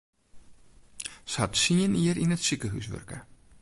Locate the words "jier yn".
1.99-2.35